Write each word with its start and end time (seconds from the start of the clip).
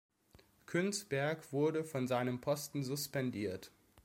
Künsberg 0.65 1.53
wurde 1.53 1.83
von 1.83 2.07
seinem 2.07 2.41
Posten 2.41 2.83
suspendiert. 2.83 3.71